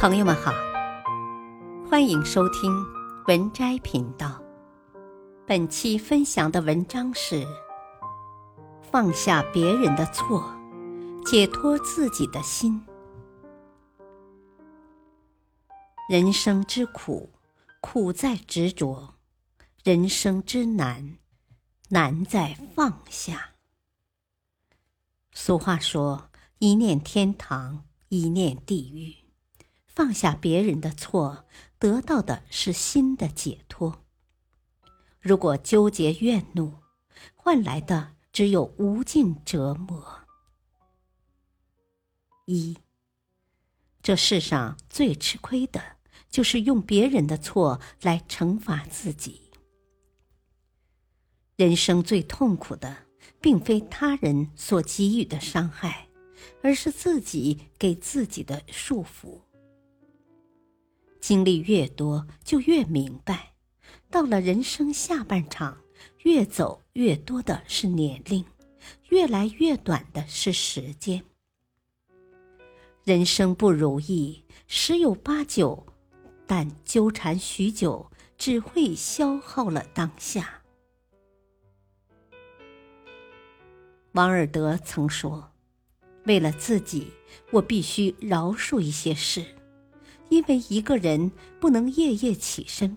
[0.00, 0.50] 朋友们好，
[1.86, 2.72] 欢迎收听
[3.26, 4.42] 文摘频道。
[5.46, 7.46] 本期分享的文章是：
[8.80, 10.50] 放下别人的错，
[11.26, 12.82] 解脱自己的心。
[16.08, 17.30] 人生之苦，
[17.82, 19.16] 苦在执着；
[19.84, 21.18] 人生之难，
[21.90, 23.50] 难在放下。
[25.34, 29.14] 俗话说：“一念天堂，一念地狱。”
[30.00, 31.44] 放下别人的错，
[31.78, 34.02] 得到的是心的解脱。
[35.20, 36.72] 如果纠结怨怒，
[37.36, 40.22] 换来的只有无尽折磨。
[42.46, 42.78] 一，
[44.00, 45.98] 这世上最吃亏的，
[46.30, 49.50] 就是用别人的错来惩罚自己。
[51.56, 53.04] 人生最痛苦的，
[53.38, 56.08] 并非他人所给予的伤害，
[56.62, 59.42] 而是自己给自己的束缚。
[61.20, 63.52] 经历越多，就越明白，
[64.10, 65.78] 到了人生下半场，
[66.24, 68.44] 越走越多的是年龄，
[69.10, 71.22] 越来越短的是时间。
[73.04, 75.86] 人生不如意十有八九，
[76.46, 80.62] 但纠缠许久，只会消耗了当下。
[84.12, 85.52] 王尔德曾说
[86.26, 87.12] ：“为了自己，
[87.52, 89.44] 我必须饶恕一些事。”
[90.30, 92.96] 因为一个人不能夜夜起身，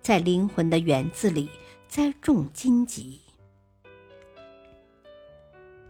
[0.00, 1.50] 在灵魂的园子里
[1.88, 3.20] 栽种荆棘。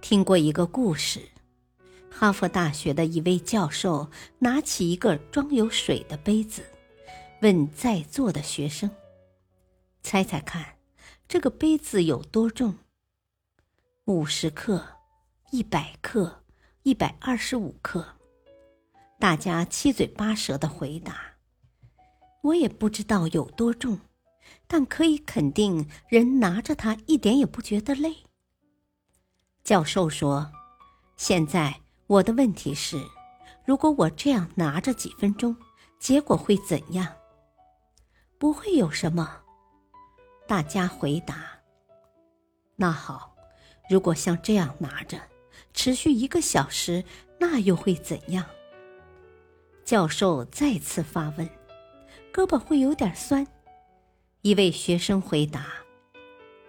[0.01, 1.21] 听过一个故事，
[2.11, 6.65] 哈佛大学的一位教授拿起一个装有水的杯子，
[7.43, 8.91] 问在座的学生
[10.03, 10.77] ：“猜猜看，
[11.29, 12.75] 这个杯子有多重？
[14.07, 14.83] 五十克、
[15.51, 16.43] 一百克、
[16.85, 18.07] 一百二十五克。”
[19.19, 21.17] 大家七嘴八舌的回答
[22.43, 23.99] ：“我也不知道有多重，
[24.67, 28.15] 但可以肯定，人拿着它一点也不觉得累。”
[29.65, 30.53] 教授说
[31.17, 33.03] ：“现在我的问题是，
[33.65, 35.57] 如果我这样拿着几分钟，
[35.99, 37.07] 结果会怎样
[38.37, 39.41] ？”“不会有什么。”
[40.47, 41.47] 大家回答。
[42.77, 43.35] “那好，
[43.89, 45.19] 如果像这样拿着，
[45.73, 47.03] 持续一个小时，
[47.41, 48.45] 那又会怎样？”
[49.85, 51.47] 教授再次发问
[52.33, 53.47] ：“胳膊会有点酸。”
[54.41, 55.67] 一位学生回答：“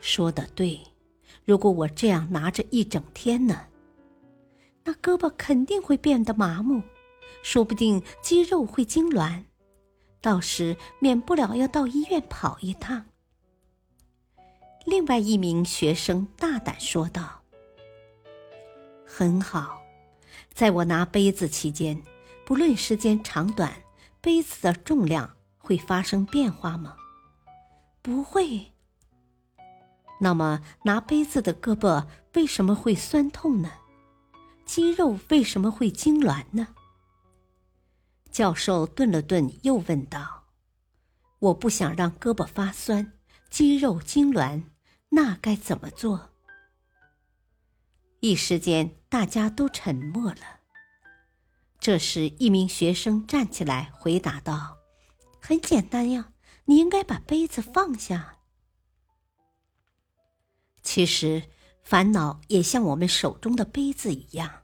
[0.01, 0.81] 说的对，
[1.45, 3.67] 如果我这样拿着一整天呢？
[4.83, 6.81] 那胳膊肯定会变得麻木，
[7.41, 9.43] 说不定肌肉会痉挛，
[10.21, 13.05] 到时免不了要到医院跑一趟。”
[14.85, 17.41] 另外一名学生大胆说道
[19.07, 19.81] ：“很好，
[20.53, 21.99] 在我拿杯子期间。”
[22.45, 23.73] 不论时间长短，
[24.21, 26.95] 杯子的重量会发生变化吗？
[28.03, 28.71] 不会。
[30.21, 33.71] 那么拿杯子的胳膊为什么会酸痛呢？
[34.63, 36.67] 肌肉为什么会痉挛呢？
[38.31, 40.43] 教授顿了顿，又问道
[41.39, 43.13] ：“我不想让胳膊发酸、
[43.49, 44.63] 肌肉痉挛，
[45.09, 46.29] 那该怎么做？”
[48.21, 50.54] 一时间，大家都沉默了。
[51.85, 54.79] 这时，一名学生站起来回答道
[55.39, 56.33] ：“很简单呀，
[56.65, 58.39] 你应该把杯子放下。
[60.81, 61.43] 其实，
[61.83, 64.63] 烦恼也像我们手中的杯子一样，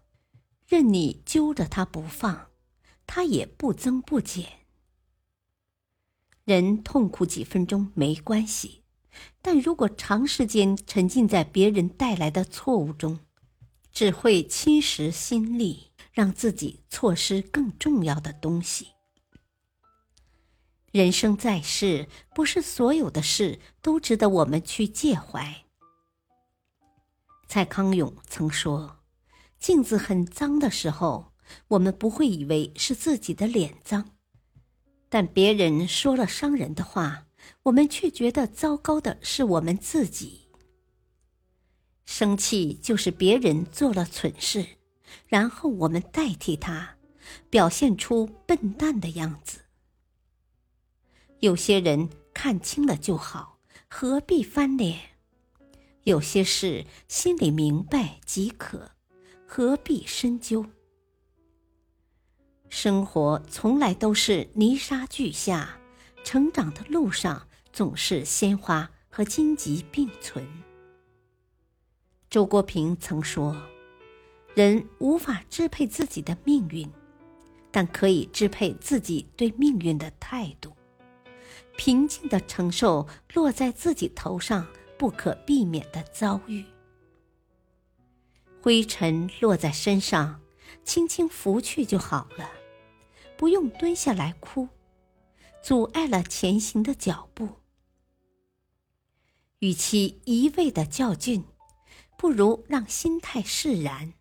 [0.66, 2.48] 任你揪着它不放，
[3.06, 4.66] 它也不增不减。
[6.44, 8.82] 人痛苦几分钟没关系，
[9.44, 13.20] 但如果长时间沉浸在别人带来的错误中，
[13.92, 18.88] 只会侵蚀心力。”让自己错失更重要的东西。
[20.92, 25.64] 人生在世，不是所有的事都值得我们去介怀。
[27.48, 29.00] 蔡康永曾说
[29.58, 31.34] ：“镜子很脏的时候，
[31.70, 34.04] 我们不会以为是自己的脸脏；
[35.08, 37.28] 但别人说了伤人的话，
[37.64, 40.50] 我们却觉得糟糕的是我们自己。
[42.06, 44.66] 生气就是别人做了蠢事。”
[45.28, 46.98] 然后我们代替他，
[47.50, 49.60] 表现出笨蛋的样子。
[51.40, 53.60] 有些人看清了就好，
[53.90, 55.00] 何必翻脸？
[56.04, 58.92] 有些事心里明白即可，
[59.48, 60.66] 何必深究？
[62.70, 65.80] 生活从来都是泥沙俱下，
[66.24, 70.48] 成长的路上总是鲜花和荆棘并存。
[72.30, 73.56] 周国平曾说。
[74.54, 76.90] 人无法支配自己的命运，
[77.72, 80.74] 但可以支配自己对命运的态度，
[81.78, 84.68] 平静的承受落在自己头上
[84.98, 86.66] 不可避免的遭遇。
[88.62, 90.42] 灰尘落在身上，
[90.84, 92.52] 轻轻拂去就好了，
[93.38, 94.68] 不用蹲下来哭，
[95.64, 97.48] 阻碍了前行的脚步。
[99.60, 101.46] 与其一味的较劲，
[102.18, 104.14] 不如让心态释然，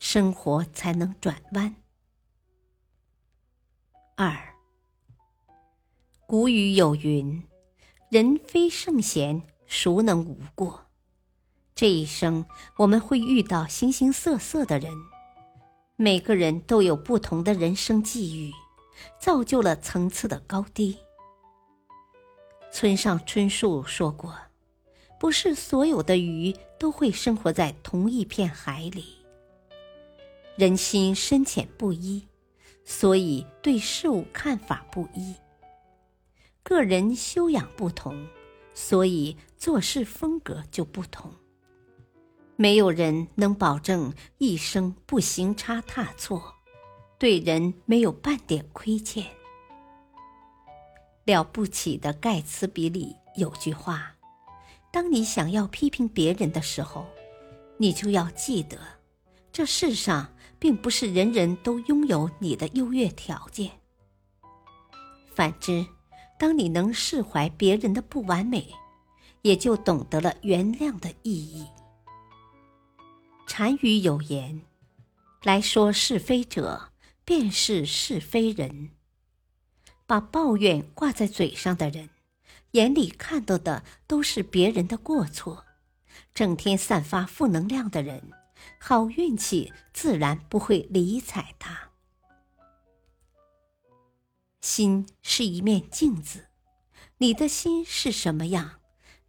[0.00, 1.76] 生活才能转弯。
[4.16, 4.54] 二，
[6.26, 7.46] 古语有云
[8.08, 10.86] ：“人非圣贤，孰能无过？”
[11.76, 12.46] 这一生，
[12.78, 14.90] 我们会遇到形形色色的人，
[15.96, 18.52] 每个人都有不同的人生际遇，
[19.18, 20.98] 造就了层次的高低。
[22.72, 24.34] 村上春树说过
[25.20, 29.16] ：“不是所有的鱼都会生活在同一片海里。”
[30.60, 32.28] 人心深浅不一，
[32.84, 35.34] 所以对事物看法不一；
[36.62, 38.28] 个人修养不同，
[38.74, 41.32] 所以做事风格就不同。
[42.56, 46.56] 没有人能保证一生不行差踏错，
[47.18, 49.24] 对人没有半点亏欠。
[51.24, 54.14] 了不起的盖茨比里有句话：
[54.92, 57.06] 当你想要批评别人的时候，
[57.78, 58.76] 你就要记得，
[59.50, 60.30] 这世上
[60.60, 63.70] 并不是人人都拥有你的优越条件。
[65.34, 65.84] 反之，
[66.38, 68.68] 当你能释怀别人的不完美，
[69.42, 71.66] 也就懂得了原谅的意义。
[73.46, 74.60] 禅语有言
[75.42, 76.92] ：“来说是非者，
[77.24, 78.90] 便是是非人。”
[80.06, 82.10] 把抱怨挂在嘴上的人，
[82.72, 85.64] 眼里看到的都是别人的过错；
[86.34, 88.30] 整天散发负能量的人，
[88.78, 91.90] 好运气自然不会理睬他。
[94.60, 96.48] 心是一面镜子，
[97.18, 98.80] 你的心是什么样，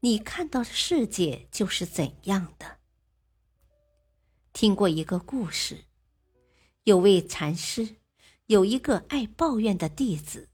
[0.02, 2.80] 你看到的世界就是怎样的。
[4.54, 5.86] 听过一个故事，
[6.84, 7.96] 有位禅师
[8.48, 10.50] 有一个爱抱怨的弟子。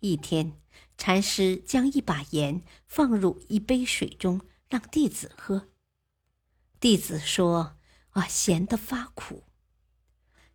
[0.00, 0.60] 一天，
[0.98, 5.68] 禅师将一把盐放入一杯水中，让弟子喝。
[6.78, 7.76] 弟子说
[8.10, 9.44] ：“啊，咸得发苦。”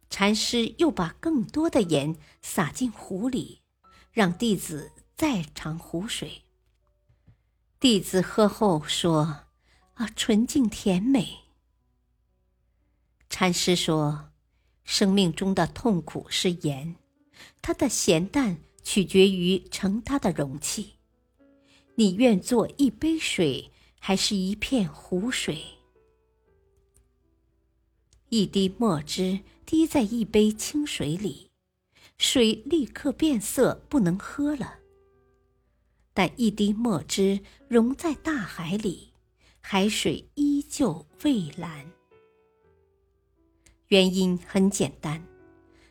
[0.10, 3.62] 禅师又把更多的盐撒进壶里，
[4.12, 6.44] 让弟子再尝湖水。
[7.80, 9.46] 弟子喝后说
[9.96, 11.40] ：“啊，纯净甜美。”
[13.30, 14.32] 禅师说
[14.84, 16.98] ：“生命中的痛苦是盐，
[17.62, 20.98] 它的咸淡取决于盛它的容器。
[21.96, 25.64] 你愿做一杯水，还是一片湖水？
[28.34, 31.52] 一滴墨汁滴在一杯清水里，
[32.18, 34.76] 水立刻变色，不能喝了。
[36.14, 39.12] 但一滴墨汁溶在大海里，
[39.60, 41.92] 海水依旧蔚蓝。”
[43.88, 45.22] 原因很简单，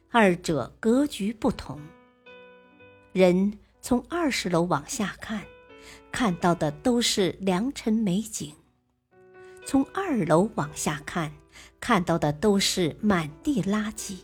[0.09, 1.79] 二者格局不同。
[3.13, 5.45] 人从二十楼往下看，
[6.11, 8.55] 看到的都是良辰美景；
[9.67, 11.31] 从二楼往下看，
[11.79, 14.19] 看到的都是满地垃圾。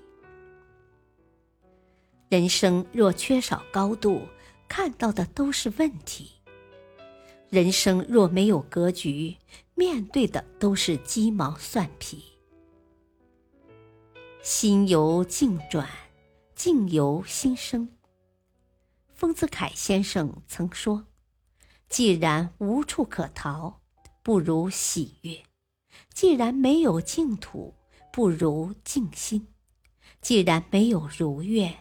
[2.29, 4.23] 人生若缺少高度，
[4.69, 6.33] 看到的都是问题；
[7.49, 9.37] 人生若没有格局，
[9.75, 12.25] 面对的都是鸡毛蒜皮。
[14.43, 15.89] 心由境转，
[16.55, 17.89] 境由心生。
[19.15, 21.07] 丰子恺先生曾说
[21.89, 23.81] ：“既然无处可逃，
[24.23, 25.43] 不如喜悦；
[26.13, 27.75] 既然没有净土，
[28.13, 29.41] 不如静心；
[30.21, 31.75] 既然没有如愿，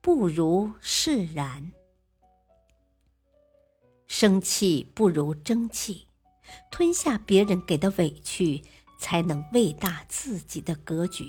[0.00, 1.72] 不如释然。
[4.06, 6.06] 生气不如争气，
[6.70, 8.62] 吞下别人给的委屈，
[8.98, 11.24] 才能喂大自己的格局。”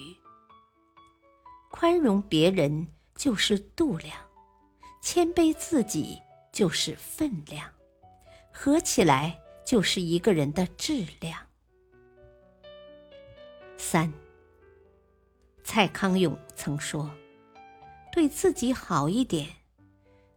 [1.72, 4.16] 宽容别人就是度量，
[5.02, 6.22] 谦卑自己
[6.52, 7.68] 就是分量，
[8.52, 11.40] 合起来就是一个人的质量。
[13.86, 14.12] 三，
[15.64, 17.12] 蔡康永曾说
[18.14, 19.48] ：“对自己好一点，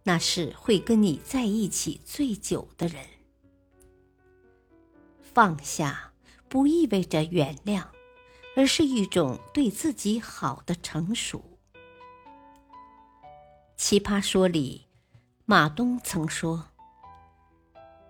[0.03, 3.07] 那是会跟你在一起最久的人。”
[5.23, 6.12] 放下
[6.49, 7.85] 不意味着原谅。
[8.57, 11.59] 而是一种对自己好的成熟。
[13.76, 14.87] 奇葩说里，
[15.45, 16.69] 马东曾说：“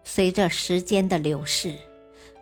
[0.05, 1.77] 随着时间的流逝，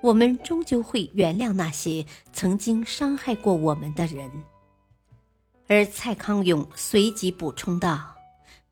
[0.04, 4.30] 我们终究会原谅那些曾经伤害过我们的人。
[5.66, 8.14] 而蔡康永随即补充道：“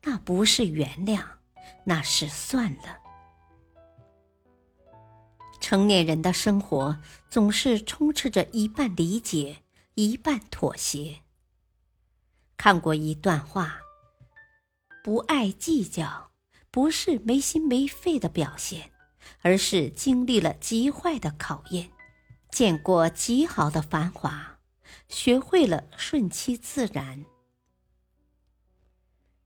[0.03, 1.23] 那不是原谅，
[1.85, 2.99] 那是算了。”
[5.59, 6.95] 成年人的生活
[7.31, 9.63] 总是充斥着一半理解，
[9.95, 11.21] 一半妥协。
[12.57, 13.79] 看过一段话
[15.03, 16.29] ：“不爱计较，
[16.69, 18.91] 不是没心没肺的表现，
[19.41, 21.91] 而是经历了极坏的考验，
[22.49, 24.49] 见过极好的繁华。”
[25.09, 27.25] 学会了顺其自然，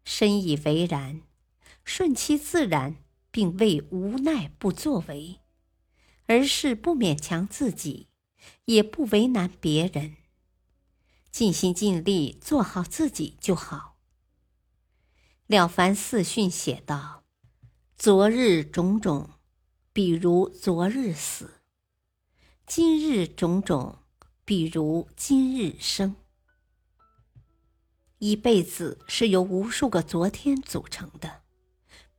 [0.06, 1.24] 深以为然。
[1.84, 2.98] 顺其自然，
[3.32, 5.40] 并未无奈不作为，
[6.26, 8.08] 而是不勉强自己，
[8.66, 10.18] 也不为难别人，
[11.32, 13.98] 尽心尽力做好自己就好。
[15.48, 17.24] 了凡四训写道
[17.98, 19.32] ：“昨日种种，
[19.98, 21.48] 比如昨日死；
[22.68, 23.98] 今日种种。”
[24.46, 26.16] 比如今日生，
[28.20, 31.42] 一辈子是由无数个昨天组成的，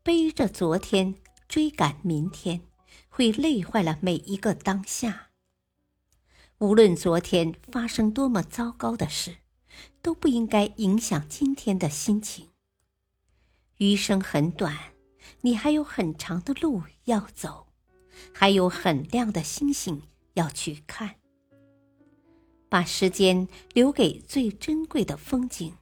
[0.02, 1.14] 背着昨天
[1.46, 2.62] 追赶明天，
[3.08, 5.30] 会累坏了每一个当下。
[6.58, 9.36] 无论昨天发生多么糟糕的事，
[10.02, 12.48] 都不应该影响今天的心情。
[13.76, 14.76] 余生很短，
[15.42, 17.67] 你还有很长的路要走，
[18.32, 20.02] 还有很亮的星星
[20.34, 21.16] 要去看。
[22.68, 25.74] 把时间留给最珍贵的风景，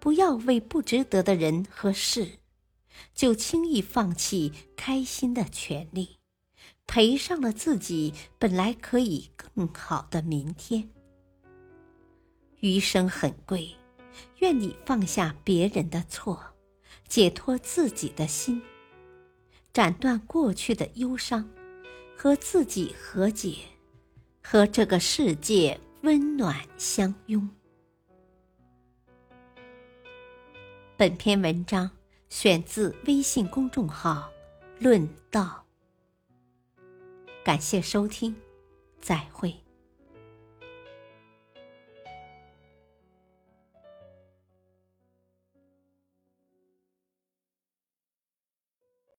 [0.00, 2.38] 不要为不值得的人和事，
[3.14, 6.18] 就轻易放弃开心的权利，
[6.88, 10.90] 赔上了自己本来可以更好的明天。
[12.58, 13.76] 余生很贵，
[14.38, 16.40] 愿你放下别人的错，
[17.06, 18.60] 解脱自己的心，
[19.72, 21.48] 斩断过去的忧伤，
[22.16, 23.56] 和自己和解，
[24.42, 25.78] 和这个世界。
[26.02, 27.48] 温暖相拥。
[30.96, 31.88] 本篇文章
[32.28, 34.28] 选自微信公众号
[34.80, 35.64] “论道”。
[37.44, 38.34] 感谢收听，
[39.00, 39.54] 再会。